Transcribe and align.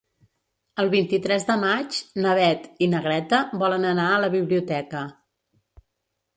El 0.83 0.87
vint-i-tres 0.93 1.45
de 1.49 1.57
maig 1.65 1.99
na 2.25 2.33
Beth 2.41 2.67
i 2.87 2.89
na 2.95 3.03
Greta 3.05 3.43
volen 3.67 3.89
anar 3.93 4.09
a 4.15 4.19
la 4.27 4.33
biblioteca. 4.41 5.07